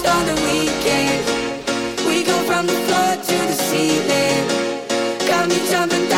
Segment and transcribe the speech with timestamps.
[0.00, 1.22] On the weekend,
[2.08, 4.48] We go from the floor to the ceiling.
[5.28, 6.11] Got me jumping.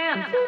[0.00, 0.38] Everybody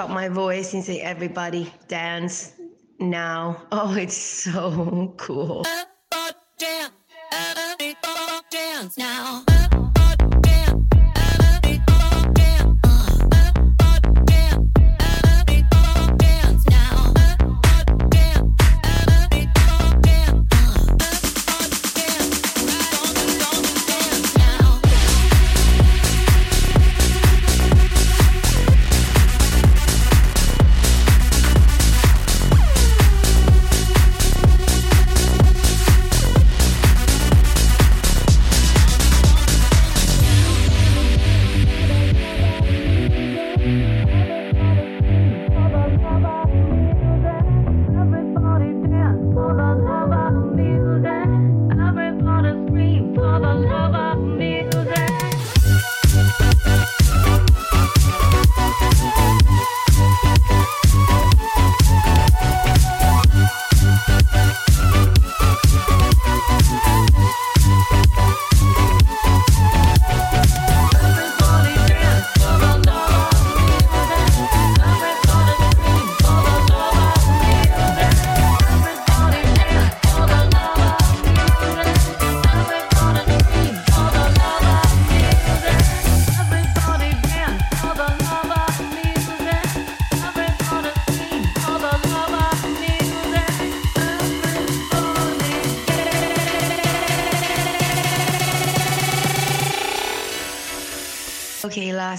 [0.00, 2.54] dance my voice and say, everybody dance
[2.98, 3.66] now.
[3.72, 5.62] Oh, it's so cool.
[8.50, 9.49] Dance now.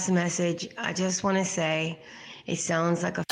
[0.02, 1.96] Last message, I just want to say
[2.46, 3.31] it sounds like a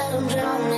[0.00, 0.69] Let 'em drown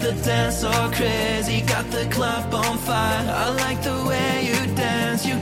[0.00, 3.26] the dance all crazy, got the club on fire.
[3.28, 5.26] I like the way you dance.
[5.26, 5.36] You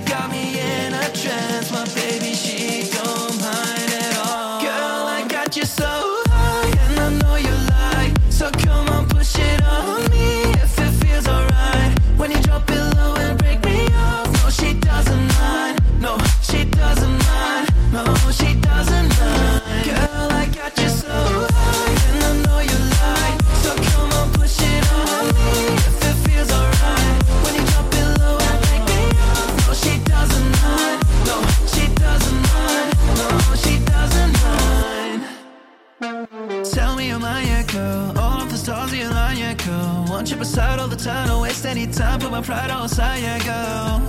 [41.78, 44.02] anytime, put my pride on side, girl.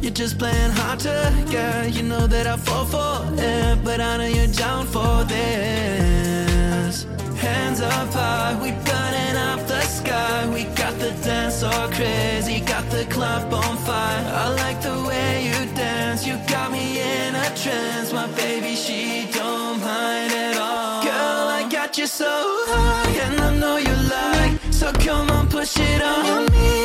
[0.00, 1.94] You're just playing hard to get.
[1.94, 7.06] You know that I fall for it, but I know you're down for this.
[7.38, 10.48] Hands up high, we burning up the sky.
[10.52, 14.24] We got the dance all crazy, got the club on fire.
[14.42, 18.12] I like the way you dance, you got me in a trance.
[18.12, 21.02] My baby, she don't mind at all.
[21.02, 22.32] Girl, I got you so
[22.68, 24.52] high, and I know you like.
[24.72, 26.84] So come on, push it on me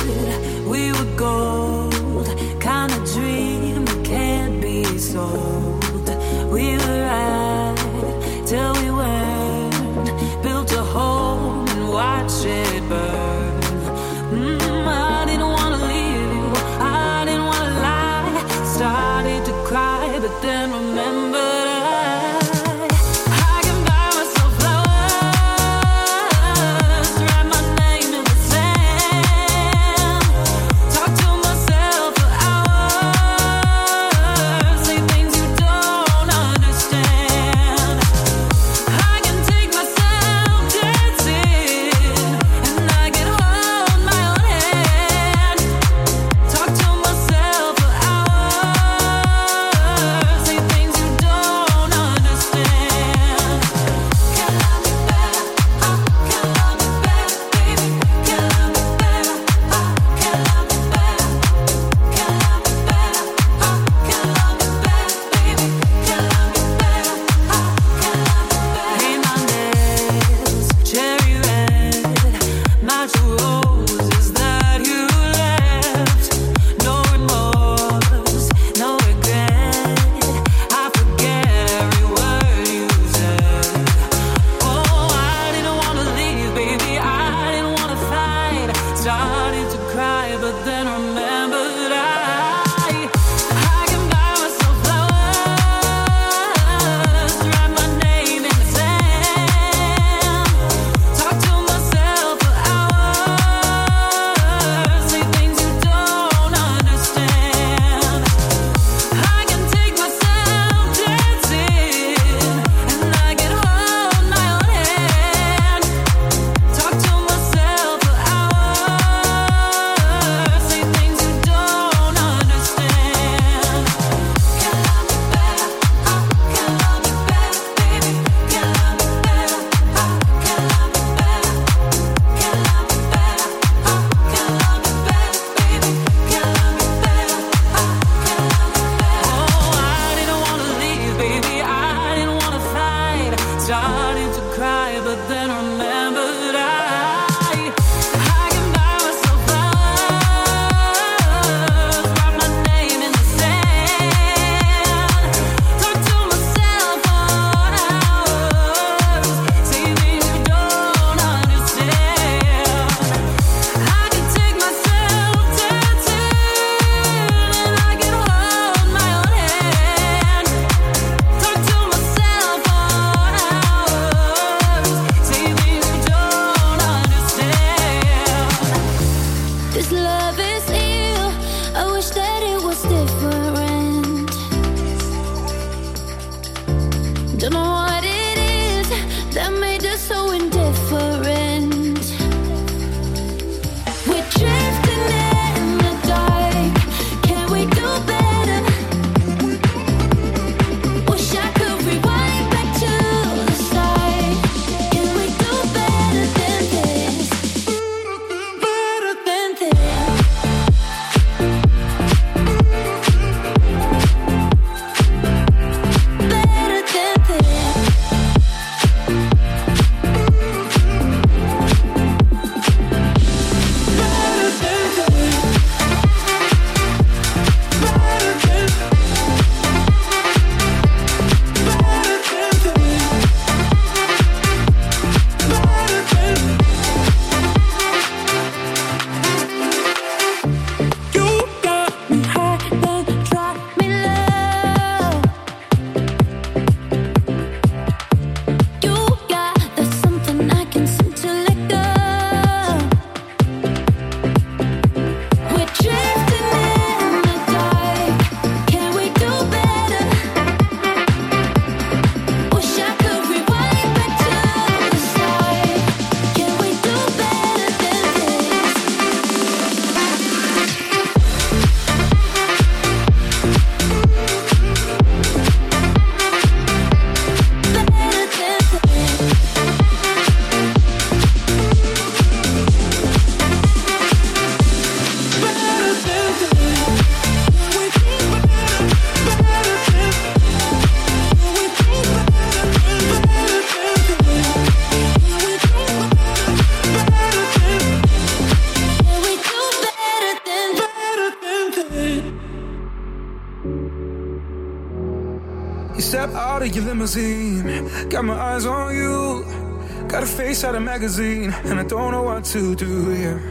[310.71, 313.41] A magazine, and I don't know what to do here.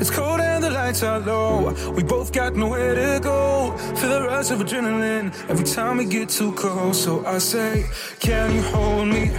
[0.00, 1.74] It's cold and the lights are low.
[1.92, 3.76] We both got nowhere to go.
[3.96, 7.04] Feel the rush of adrenaline every time we get too close.
[7.04, 7.84] So I say,
[8.20, 9.32] Can you hold me?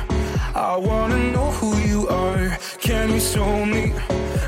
[0.54, 2.56] I wanna know who you are.
[2.80, 3.94] Can you show me?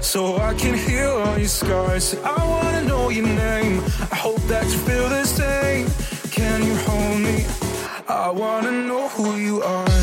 [0.02, 2.16] So I can heal all your scars.
[2.24, 3.82] I wanna know your name.
[4.12, 5.88] I hope that you feel the same.
[6.30, 7.46] Can you hold me?
[8.08, 9.99] I wanna know who you are.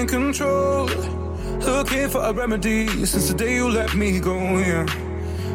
[0.00, 0.86] That I can't control.
[1.60, 4.36] Looking for a remedy since the day you let me go.
[4.58, 4.86] Yeah.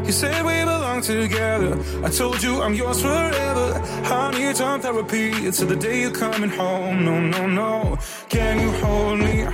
[0.06, 1.78] You said we belong together.
[2.04, 3.82] I told you I'm yours forever.
[4.06, 7.06] I need some therapy until the day you're coming home.
[7.06, 7.98] No, no, no.
[8.30, 9.48] Can you hold me?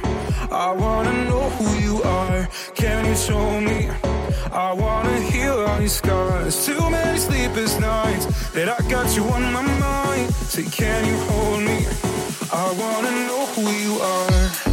[0.52, 2.48] I wanna know who you are.
[2.76, 3.90] Can you show me?
[4.52, 6.66] I wanna heal all your scars.
[6.66, 10.34] Too many sleepless nights that I got you on my mind.
[10.34, 11.86] Say, can you hold me?
[12.52, 14.71] I wanna know who you are.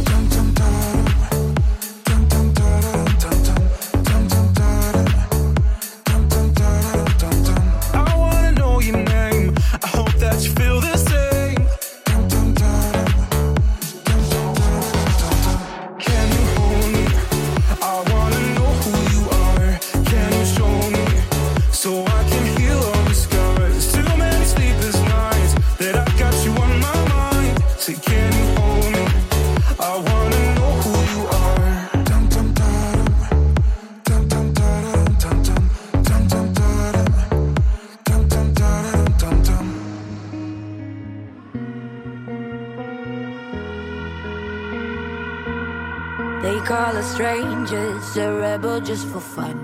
[47.69, 49.57] Strangers, a rebel just for fun.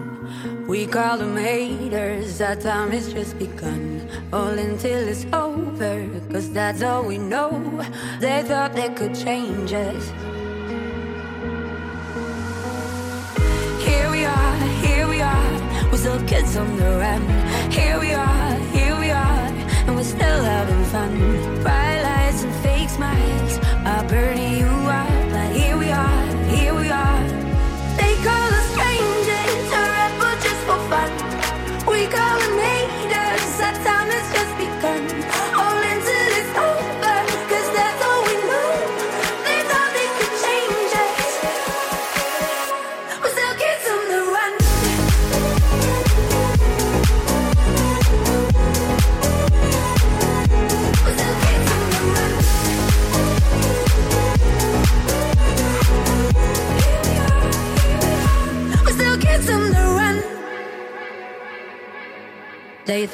[0.68, 4.08] We call them haters, our time has just begun.
[4.32, 7.50] All until it's over, cause that's all we know.
[8.20, 10.04] They thought they could change us.
[13.88, 17.24] Here we are, here we are, we're still kids on the run.
[17.72, 19.48] Here we are, here we are,
[19.88, 21.12] and we're still having fun.
[21.64, 24.45] Bright lights and fake smiles are burning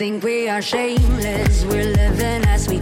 [0.02, 2.80] think we are shameless, we're living as we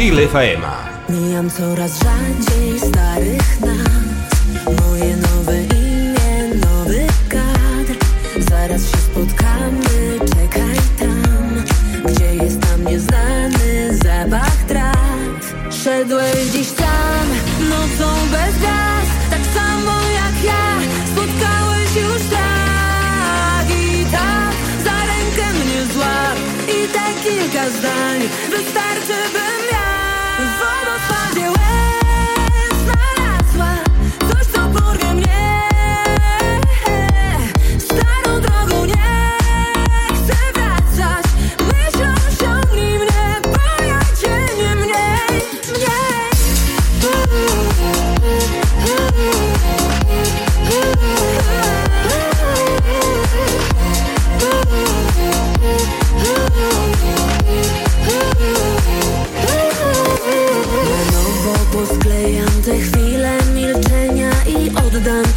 [0.00, 0.62] Estil FM.
[1.08, 2.49] Mijam coraz rzadziej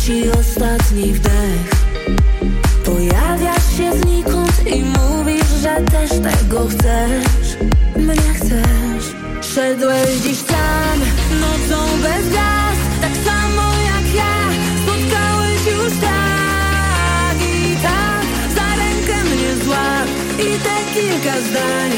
[0.05, 1.69] ci ostatni wdech.
[2.85, 7.47] Pojawiasz się znikąd i mówisz, że też tego chcesz.
[7.95, 9.05] Mnie chcesz.
[9.55, 10.99] Szedłeś dziś tam,
[11.41, 14.35] nocą bez gwiazd, tak samo jak ja.
[14.83, 18.25] Spotkałeś już tak i tak,
[18.55, 20.07] za rękę mnie złap
[20.39, 21.91] i te kilka zdań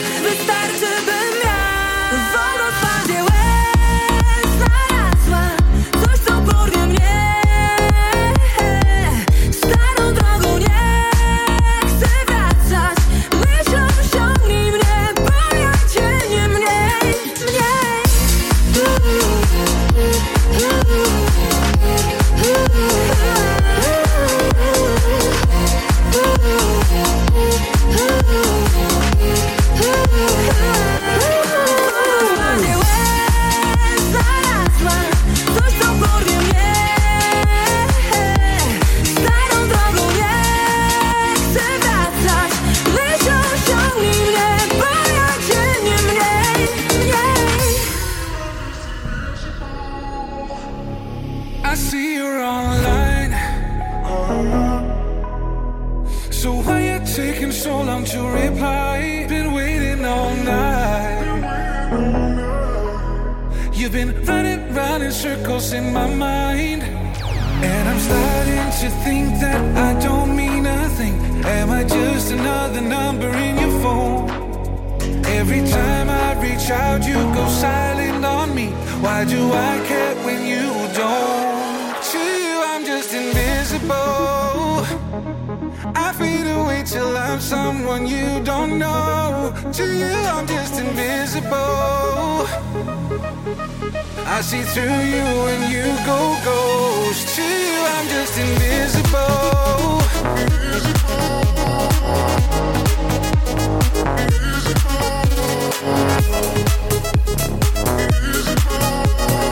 [94.27, 97.35] I see through you when you go ghost.
[97.35, 100.01] To you, I'm just invisible.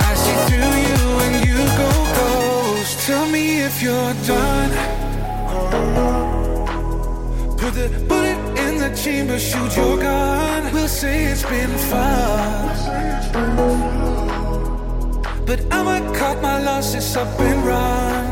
[0.01, 3.05] I see through you when you go ghost.
[3.05, 4.71] Tell me if you're done.
[7.57, 7.85] Put the
[8.57, 10.73] in the chamber, shoot your gun.
[10.73, 12.73] We'll say it's been fun.
[15.53, 18.25] But I'ma cut my losses up and run.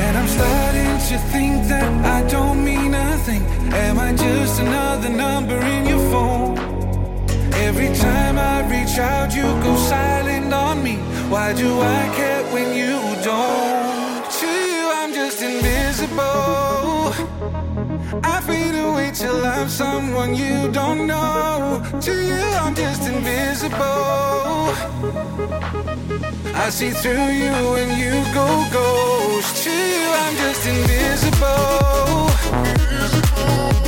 [0.00, 3.42] And I'm starting to think that I don't mean nothing.
[3.74, 6.56] Am I just another number in your phone?
[7.66, 10.98] Every time I reach out, you go silent on me.
[11.28, 14.22] Why do I care when you don't?
[14.38, 16.22] To you, I'm just invisible.
[18.22, 21.82] I fade away till I'm someone you don't know.
[22.00, 24.28] To you, I'm just invisible.
[26.54, 29.64] I see through you when you go ghost.
[29.64, 32.28] To you, I'm just invisible.
[33.84, 33.87] I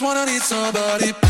[0.00, 1.29] Just wanna need somebody.